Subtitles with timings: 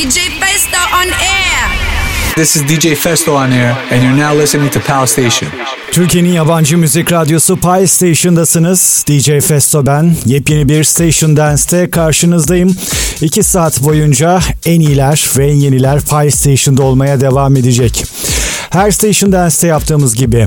[0.00, 2.34] DJ Festo on air.
[2.34, 5.50] This is DJ Festo on air, and you're now listening to Pal Station.
[5.92, 9.04] Türkiye'nin yabancı müzik radyosu Pi Station'dasınız.
[9.08, 10.16] DJ Festo ben.
[10.26, 12.76] Yepyeni bir Station Dance'te karşınızdayım.
[13.20, 18.04] 2 saat boyunca en iyiler ve en yeniler Pi Station'da olmaya devam edecek.
[18.70, 20.46] Her Station Dance'te yaptığımız gibi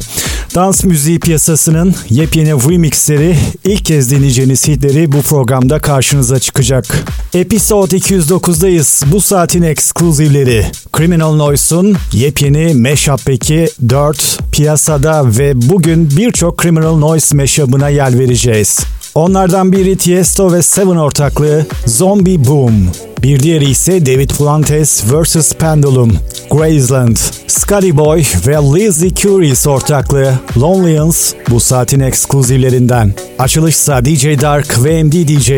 [0.55, 3.35] dans müziği piyasasının yepyeni remixleri,
[3.65, 7.03] ilk kez dinleyeceğiniz hitleri bu programda karşınıza çıkacak.
[7.33, 9.11] Episode 209'dayız.
[9.11, 10.65] Bu saatin ekskluzivleri.
[10.97, 18.79] Criminal Noise'un yepyeni Mashup Peki 4 piyasada ve bugün birçok Criminal Noise mashup'ına yer vereceğiz.
[19.15, 22.91] Onlardan biri Tiesto ve Seven ortaklığı Zombie Boom.
[23.23, 25.53] Bir diğeri ise David Fuentes vs.
[25.53, 26.17] Pendulum,
[26.51, 33.13] Graceland, Scotty Boy ve Lizzie Curious ortaklığı Lonelians bu saatin ekskluzivlerinden.
[33.39, 35.51] Açılışsa DJ Dark ve MD DJ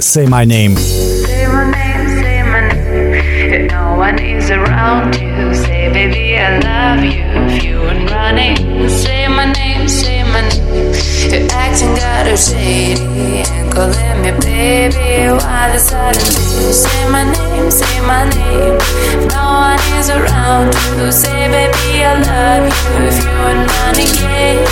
[0.00, 0.76] Say My Name.
[8.88, 10.92] Say my name, say my name.
[11.30, 15.32] You're acting got a shady and calling me baby.
[15.32, 16.38] Why the silence?
[16.82, 18.78] Say my name, say my name.
[19.30, 23.06] No one is around to say baby I love you.
[23.08, 24.65] If you ain't running, yeah.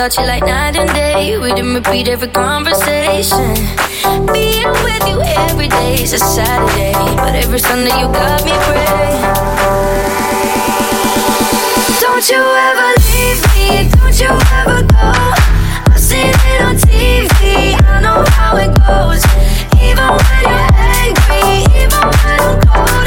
[0.00, 3.52] Without you like night and day, we didn't repeat every conversation.
[4.32, 9.20] Being with you every day is a Saturday, but every Sunday you got me praying.
[12.00, 15.12] Don't you ever leave me, don't you ever go.
[15.92, 19.20] I've seen it on TV, I know how it goes.
[19.84, 23.06] Even when you're angry, even when I'm cold.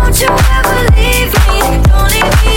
[0.00, 2.51] Don't you ever leave me, don't leave me.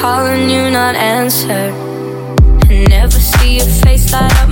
[0.00, 1.74] calling you not answered.
[2.70, 4.47] And never see your face light up.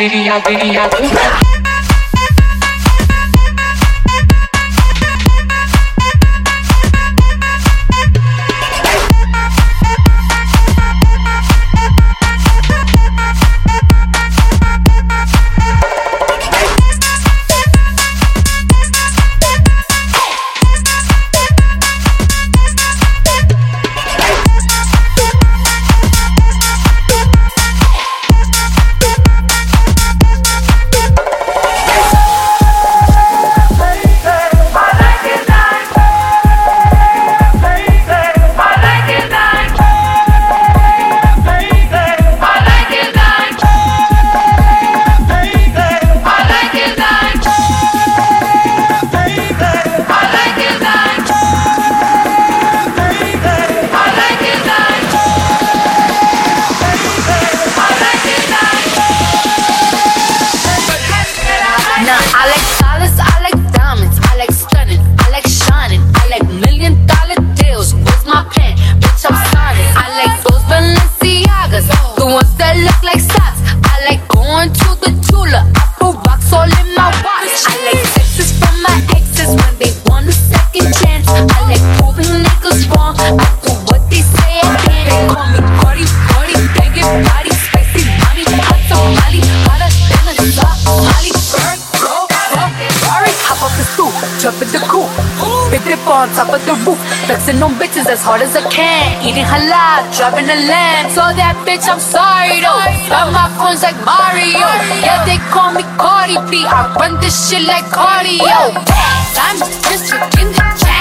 [0.00, 1.49] video, video.
[98.10, 99.22] As hard as I can.
[99.22, 101.10] Eating halal, driving a lamb.
[101.14, 102.82] So that bitch, I'm sorry though.
[103.06, 104.66] Got my phones like Mario.
[105.00, 106.66] Yeah, they call me Cardi B.
[106.66, 108.74] I run this shit like cardio.
[109.38, 110.12] I'm just
[110.42, 111.00] in the chain.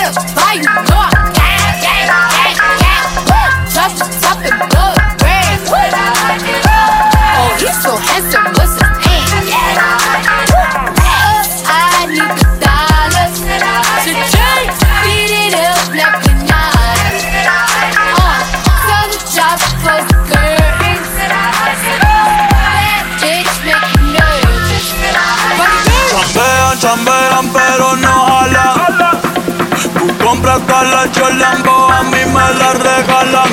[0.00, 3.50] Up by you know I'm gang, gang, gang, gang.
[3.70, 4.19] Drop
[32.30, 33.50] me las regalan.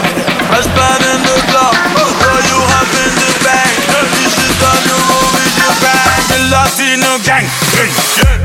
[0.49, 3.73] I spend in the club, what you have in the bank.
[4.15, 5.01] This is the new
[5.57, 6.17] you bang.
[6.35, 7.45] El latino gang,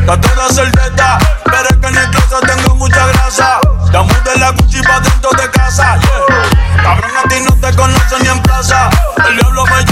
[0.00, 3.60] está toda certeza, pero es que en el closet tengo mucha grasa.
[3.92, 5.98] Ya mudé la Gucci pa' dentro de casa.
[6.82, 8.90] Cabrón, a ti no te conocen ni en plaza.
[9.28, 9.84] El diablo me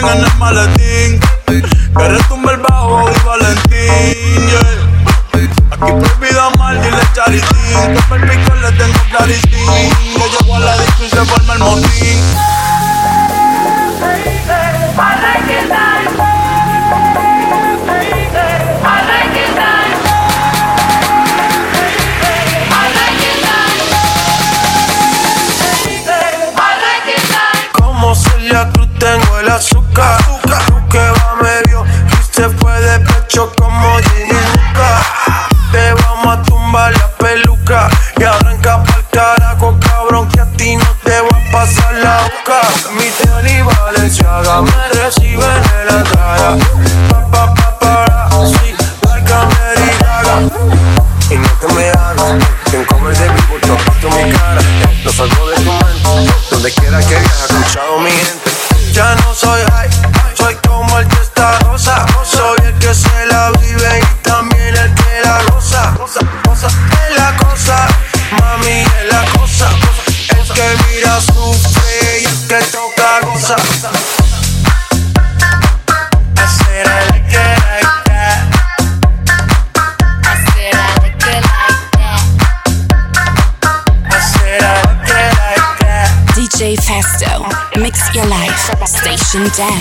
[0.00, 1.20] 100 en el maletín.
[1.46, 5.50] Que retumbe el bajo y Valentín, yeah.
[5.72, 7.48] Aquí prohibido mal, dile charitín.
[8.08, 9.66] Que el pico le tengo claritín.
[10.14, 12.49] Que llegó a la disco y se forma el motín.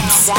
[0.10, 0.39] Dance.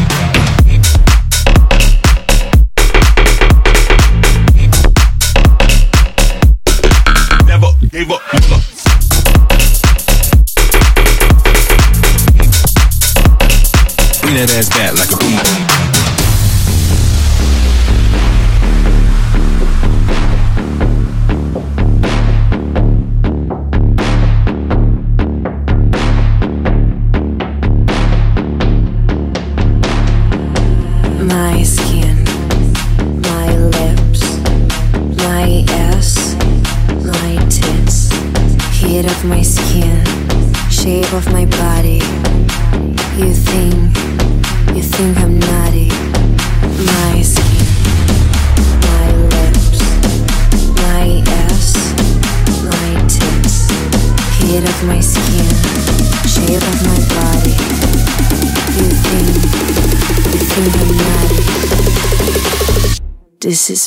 [14.47, 15.40] That ass back like a boom.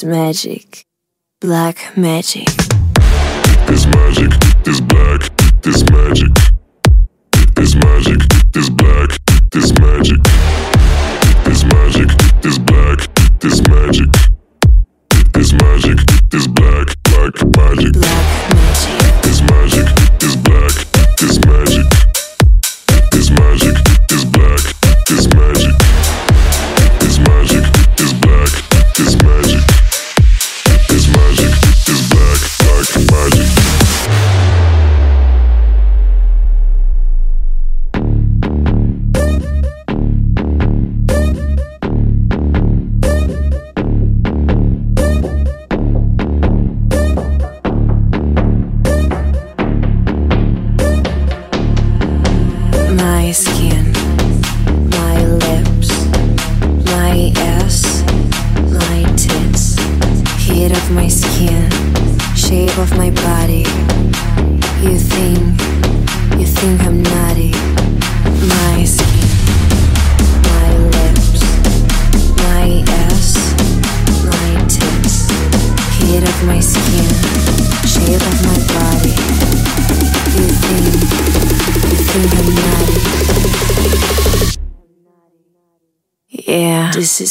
[0.05, 0.87] Magic.
[1.41, 2.49] Black magic.
[3.69, 4.54] Magic,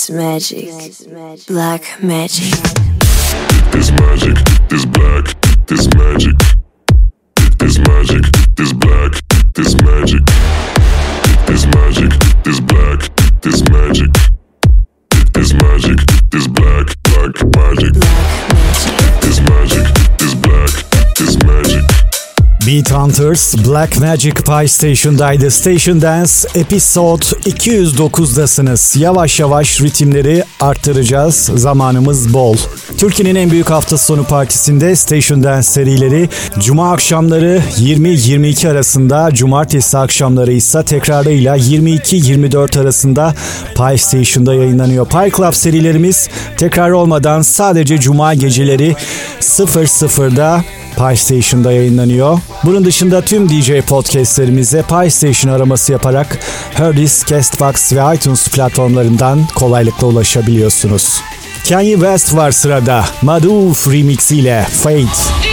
[0.10, 0.70] magic.
[1.48, 2.54] Black magic.
[3.72, 4.38] This magic,
[4.70, 4.86] black,
[23.14, 25.52] Hunters Black Magic Pie Station'daydı.
[25.52, 29.00] Station Dance Episode 209'dasınız.
[29.00, 31.52] Yavaş yavaş ritimleri arttıracağız.
[31.56, 32.58] Zamanımız bol.
[32.98, 40.54] Türkiye'nin en büyük hafta sonu partisinde Station Dance serileri Cuma akşamları 20-22 arasında, Cumartesi akşamları
[40.54, 43.34] ise tekrarıyla 22-24 arasında
[43.76, 45.08] Pie Station'da yayınlanıyor.
[45.10, 48.96] Pie Club serilerimiz tekrar olmadan sadece Cuma geceleri
[49.40, 50.64] 00'da
[50.98, 52.40] Pie Station'da yayınlanıyor.
[52.64, 56.40] Bunun dışında tüm DJ podcastlerimize Pie Station araması yaparak
[56.74, 61.22] Herdis, Castbox ve iTunes platformlarından kolaylıkla ulaşabiliyorsunuz.
[61.70, 63.06] Kanye West var sırada.
[63.22, 65.53] Madouf remix ile Fate.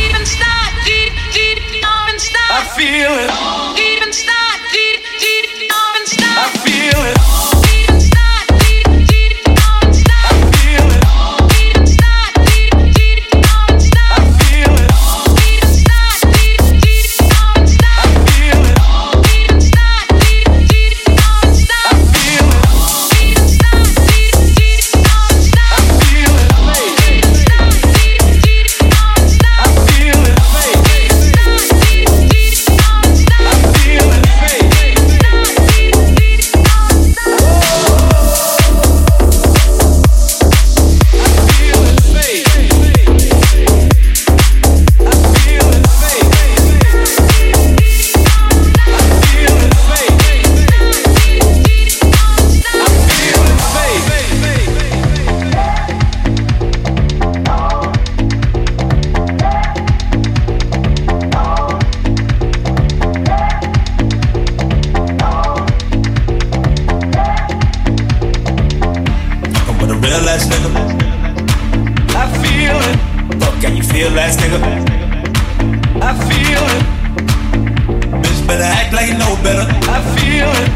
[78.92, 79.66] act no you better.
[79.88, 80.70] I feel it.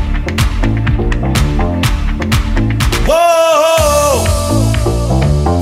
[3.07, 4.25] Whoa,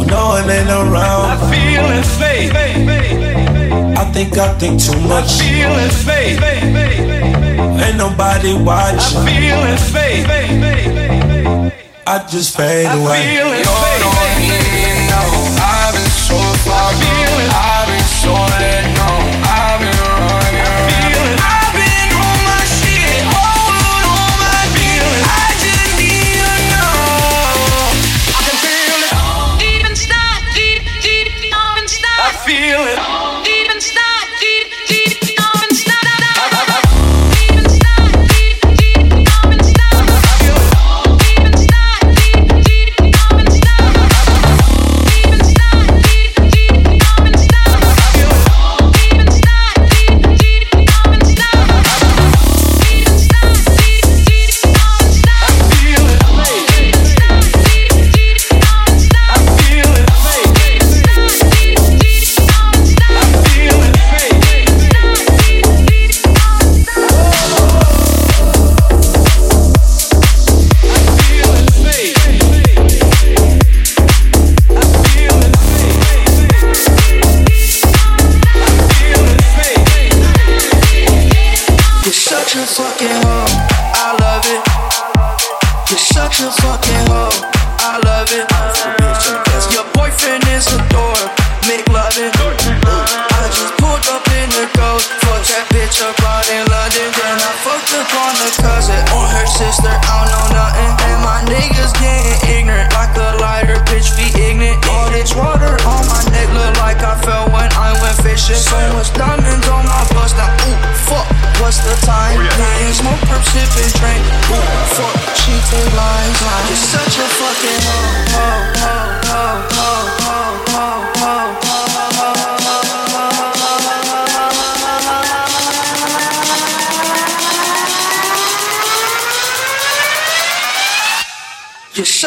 [0.07, 1.25] no one ain't around.
[1.31, 2.53] I feel it, faith.
[3.99, 5.41] I think I think too much.
[5.41, 6.43] I feel it, faith.
[7.85, 9.19] Ain't nobody watching.
[9.19, 10.27] I feel it, faith.
[12.07, 13.19] I just fade away.
[13.19, 14.22] I feel it, faith.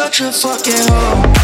[0.06, 1.35] such a fucking hoe.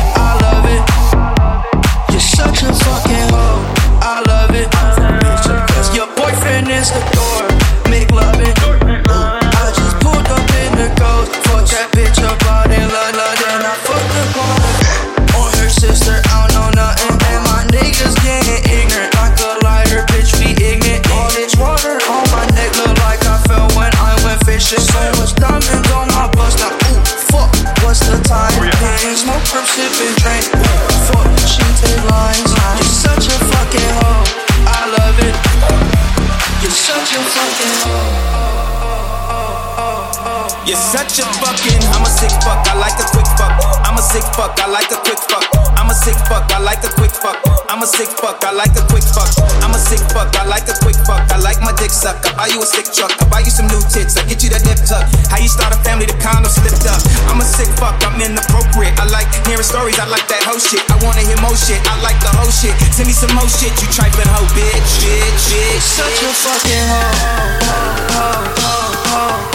[52.42, 53.14] buy you a sick truck.
[53.22, 54.18] I buy you some new tits.
[54.18, 55.06] I get you that dip tuck.
[55.30, 56.10] How you start a family?
[56.10, 56.98] The condom slipped up.
[57.30, 58.02] I'm a sick fuck.
[58.02, 58.98] I'm inappropriate.
[58.98, 60.02] I like hearing stories.
[60.02, 60.82] I like that whole shit.
[60.90, 61.78] I wanna hear more shit.
[61.86, 62.74] I like the whole shit.
[62.98, 63.78] Send me some more shit.
[63.78, 65.86] You trifling hoe, bitch, bitch, bitch.
[65.86, 67.62] Such a fucking hoe.
[68.10, 69.52] Oh, oh, oh,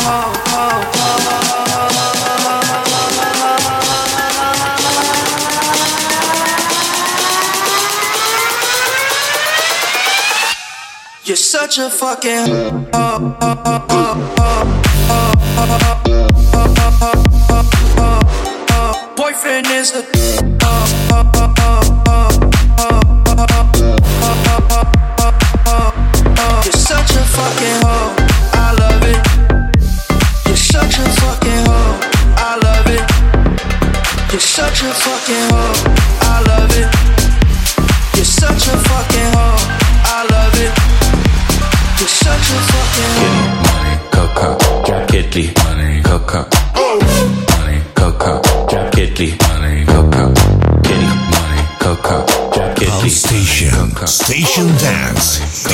[11.36, 12.88] You're such a fucking.
[12.94, 14.05] Oh, oh, oh,
[54.28, 55.65] Station Dance.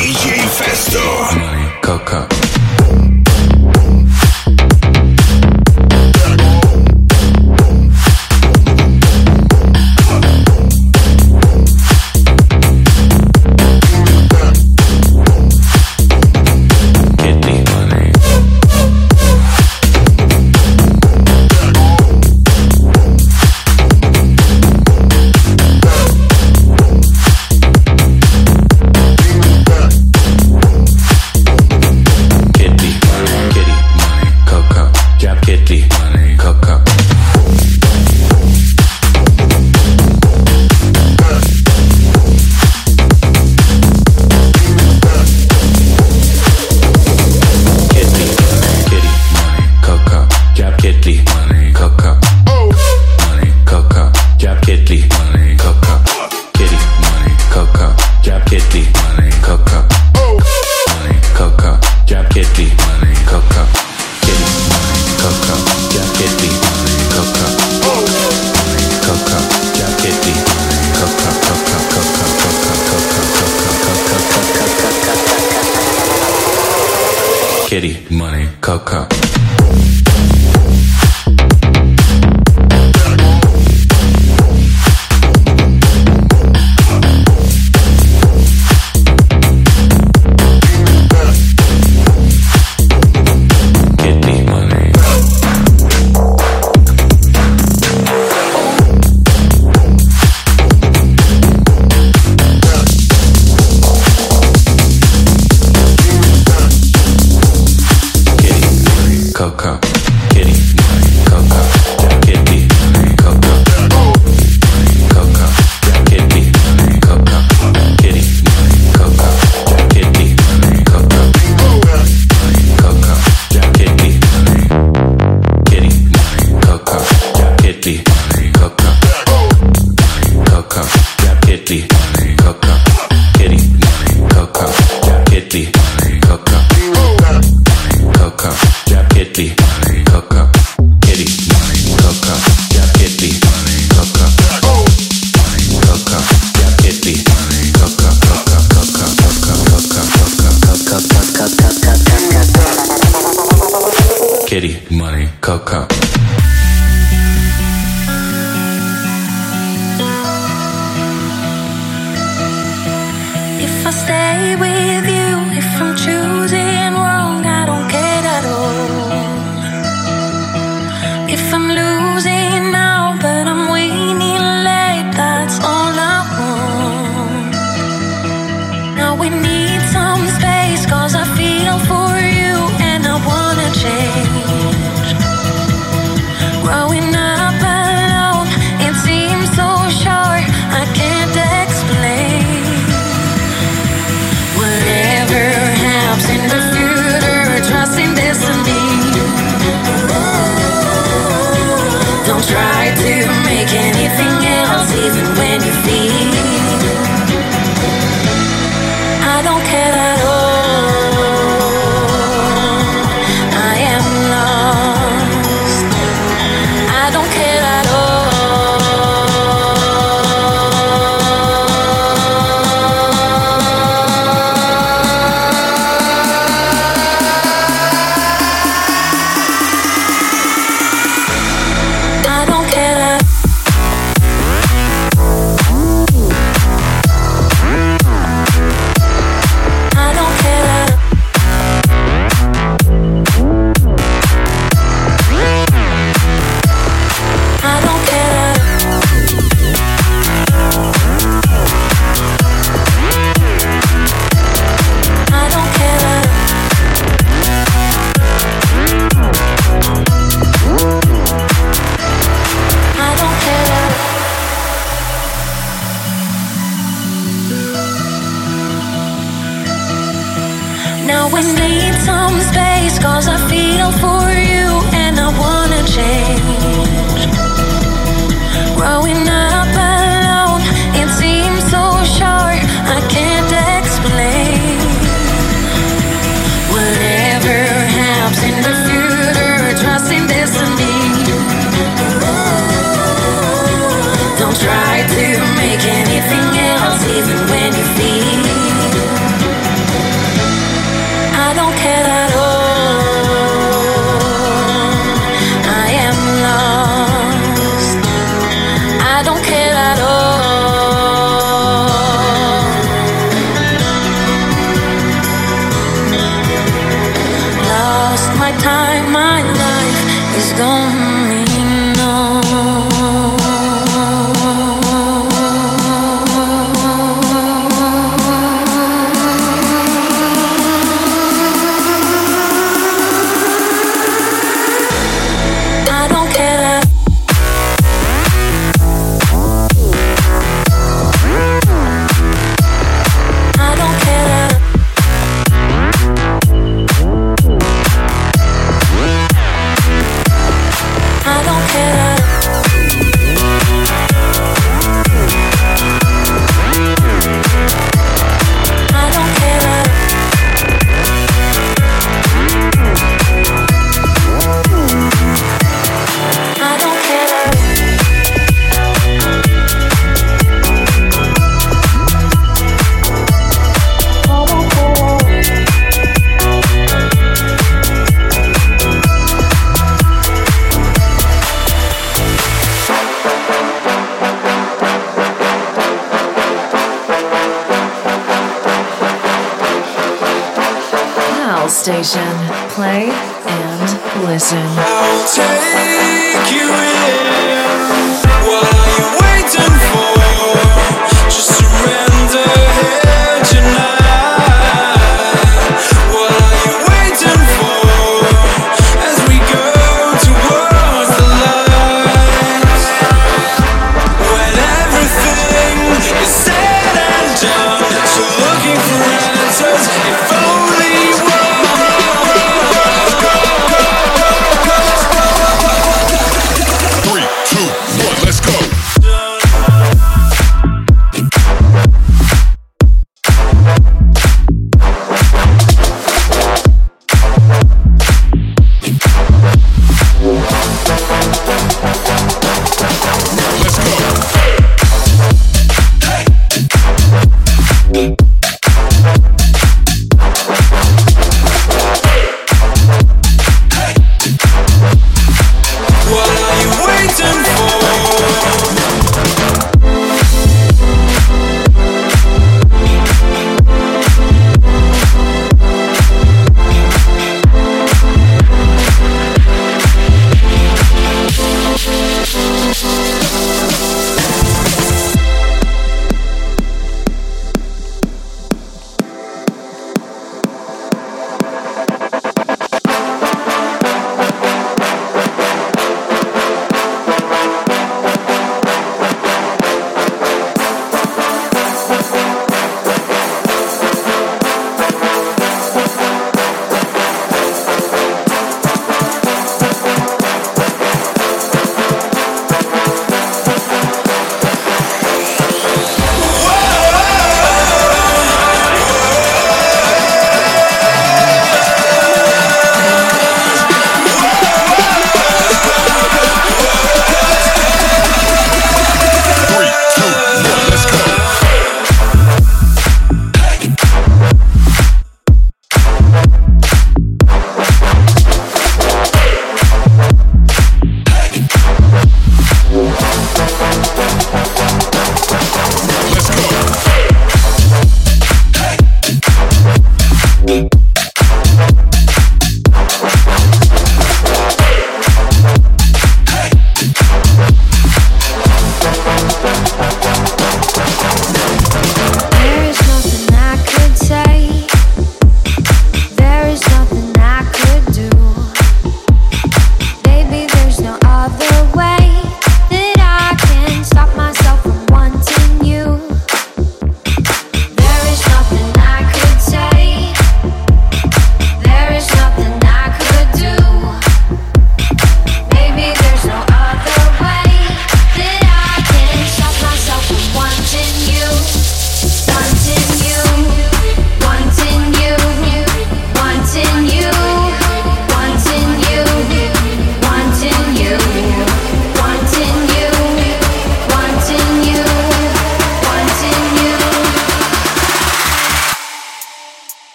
[77.72, 79.31] Kitty, money, cocoa.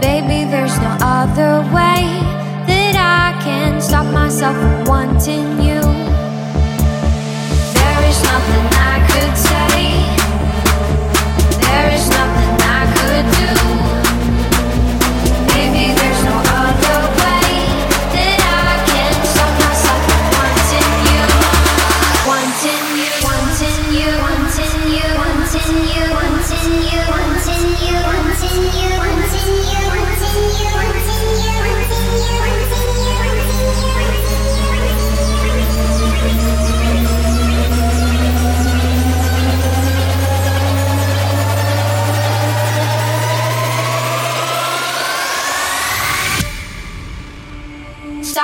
[0.00, 2.02] Baby, there's no other way
[2.66, 5.80] that I can stop myself from wanting you.
[7.74, 9.59] There is nothing I could say.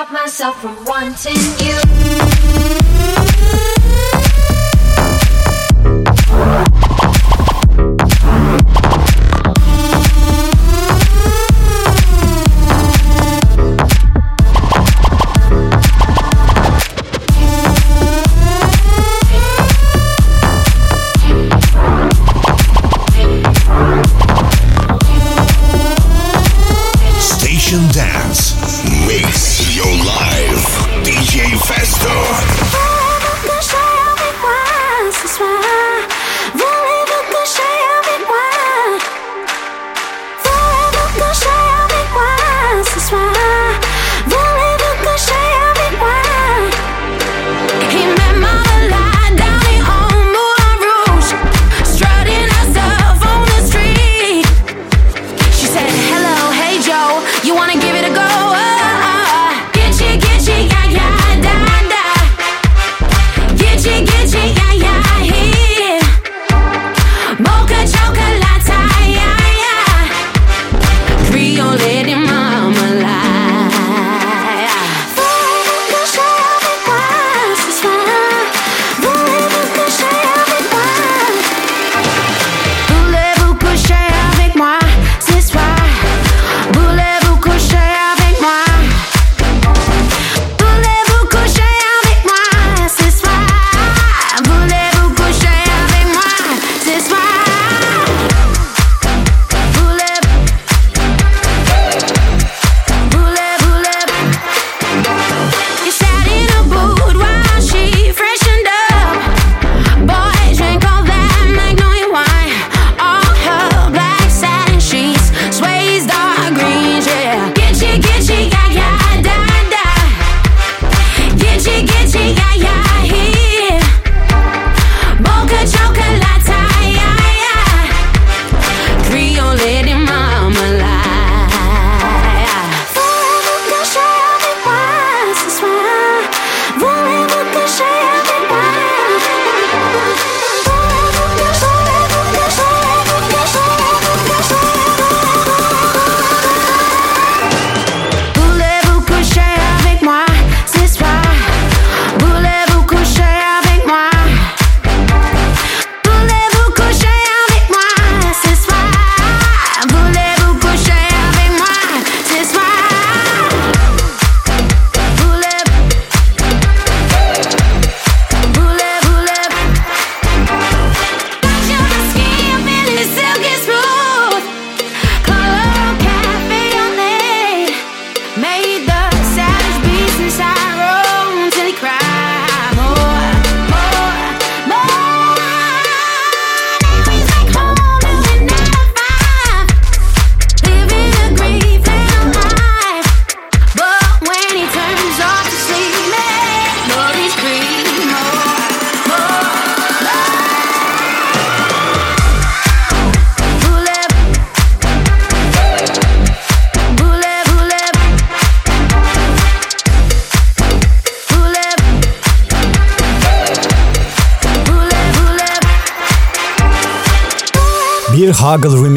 [0.06, 1.36] stop myself from wanting
[1.66, 1.85] you.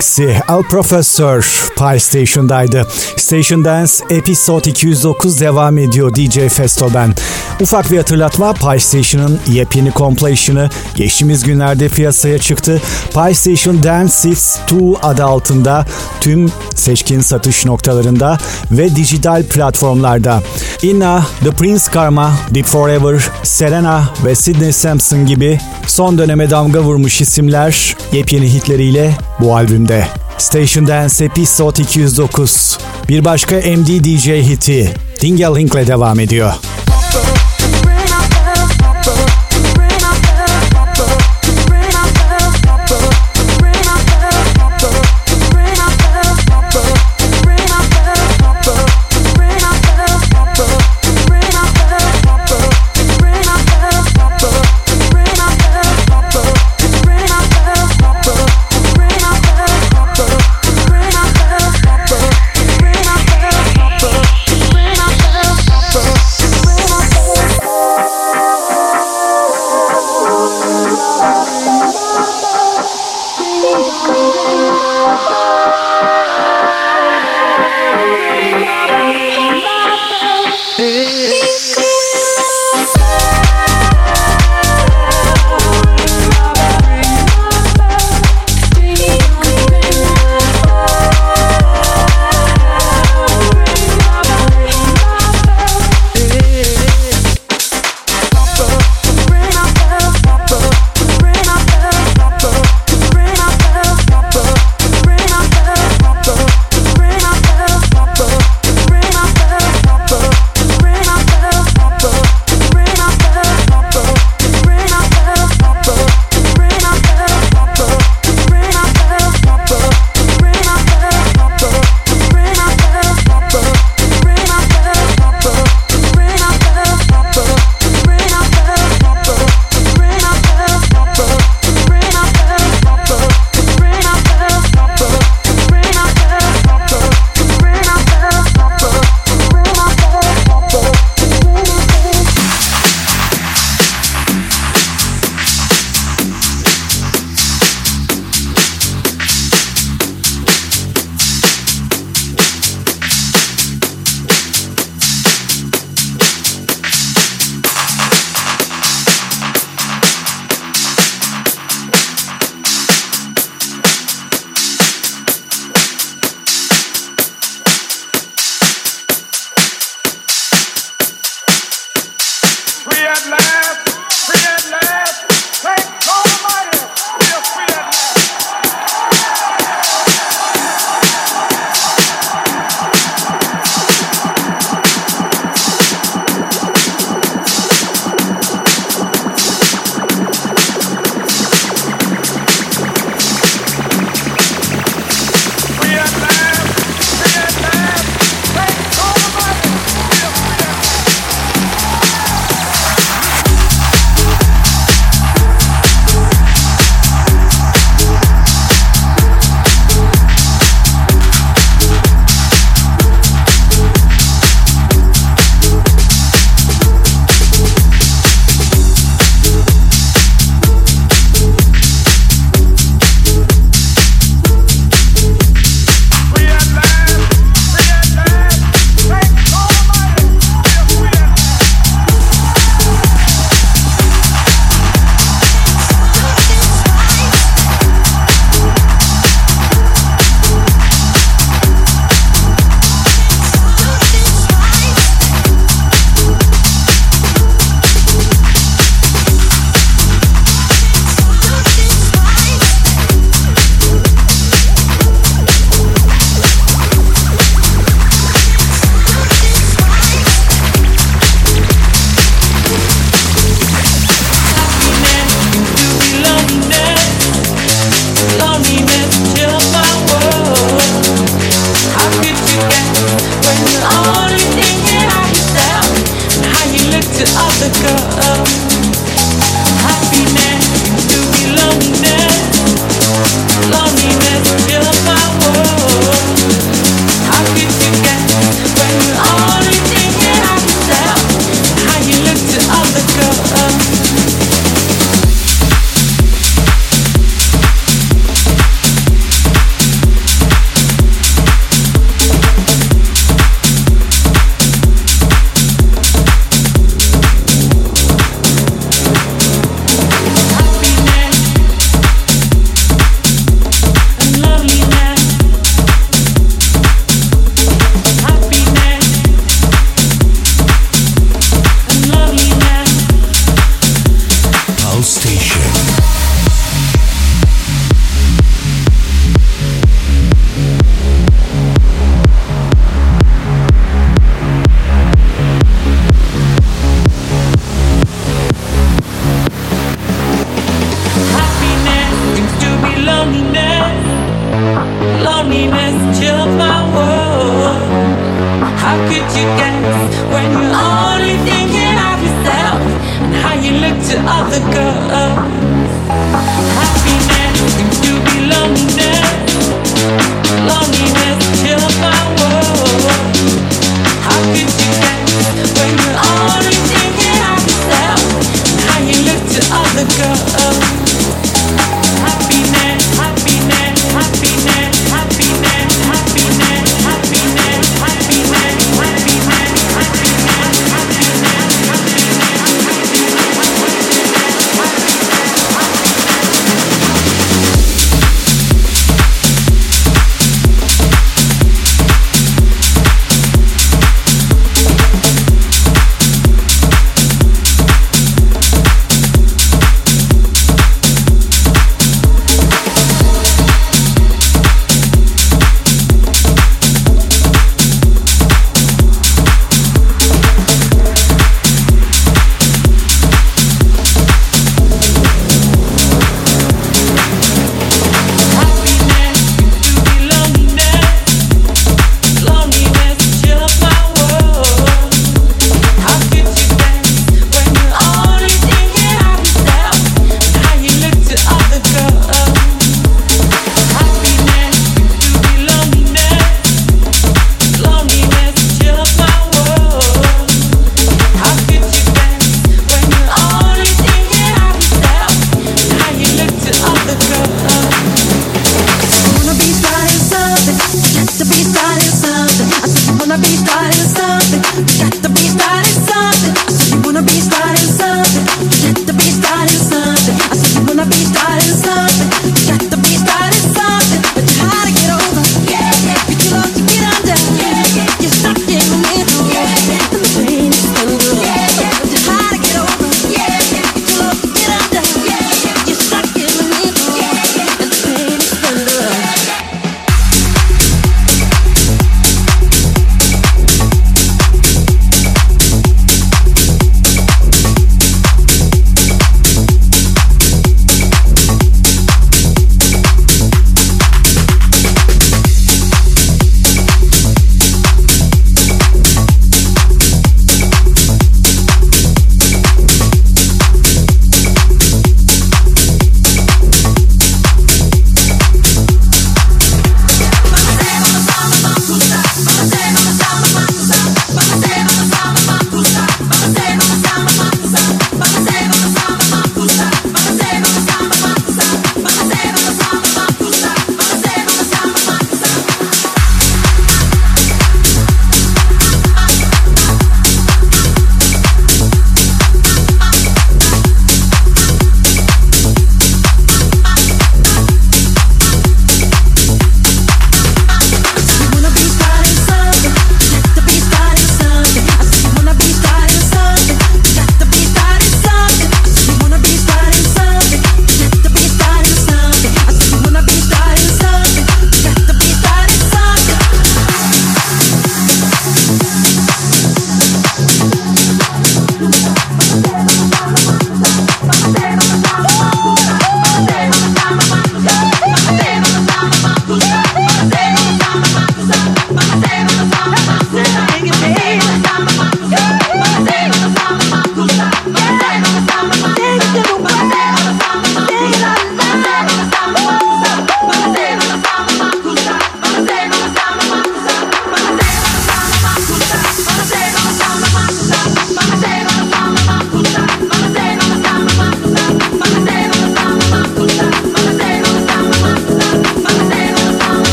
[0.00, 1.44] Remixi El Professor
[1.78, 2.86] Pie Station'daydı.
[3.16, 7.14] Station Dance Episode 209 devam ediyor DJ Festo ben.
[7.60, 12.82] Ufak bir hatırlatma Pie Station'ın yepyeni compilation'ı geçtiğimiz günlerde piyasaya çıktı.
[13.14, 15.86] Pie Station Dance Hits 2 adı altında
[16.20, 18.38] tüm seçkin satış noktalarında
[18.70, 20.42] ve dijital platformlarda.
[20.82, 27.20] Inna, The Prince Karma, Deep Forever, Serena ve Sidney Sampson gibi son döneme damga vurmuş
[27.20, 30.06] isimler yepyeni hitleriyle bu albümde.
[30.38, 36.52] Station Dance Episode 209 bir başka MD DJ hiti Dingalingle devam ediyor.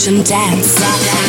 [0.00, 1.19] Station Dance.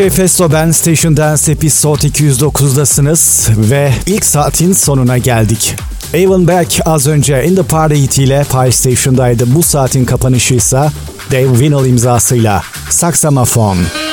[0.00, 5.76] DJ Festo Ben Station Dance Episode 209'dasınız ve ilk saatin sonuna geldik.
[6.14, 9.54] Avon Beck az önce In The Party Hit ile Pie Station'daydı.
[9.54, 10.90] Bu saatin kapanışı ise
[11.32, 13.80] Dave Winnell imzasıyla Saxophone.
[13.80, 14.09] Festo.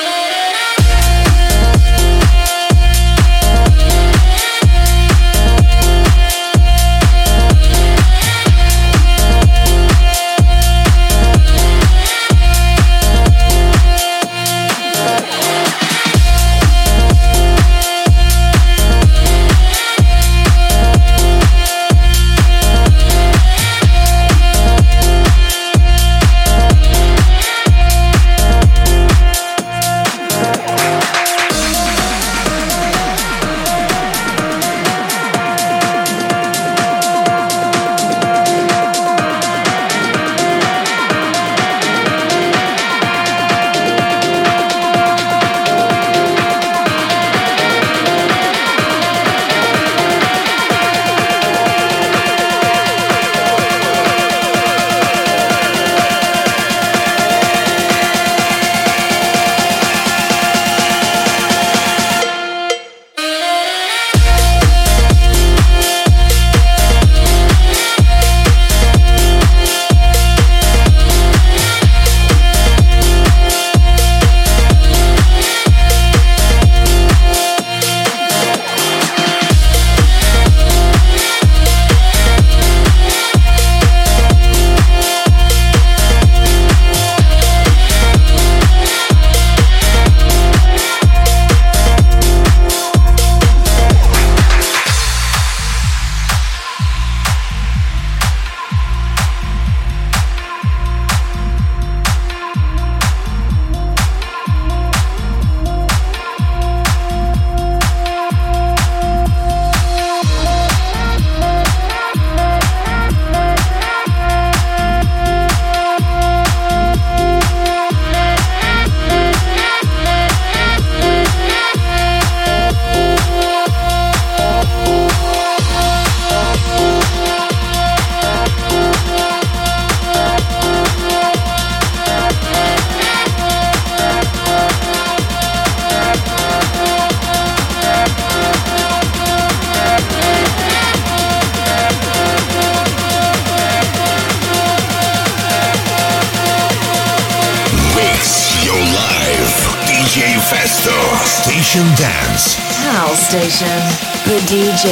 [154.77, 154.89] DJ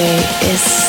[0.51, 0.84] is.